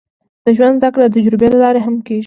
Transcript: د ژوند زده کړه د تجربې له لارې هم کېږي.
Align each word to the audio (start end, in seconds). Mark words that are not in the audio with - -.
د 0.45 0.47
ژوند 0.57 0.75
زده 0.79 0.89
کړه 0.93 1.05
د 1.07 1.11
تجربې 1.15 1.47
له 1.53 1.59
لارې 1.63 1.81
هم 1.85 1.95
کېږي. 2.05 2.19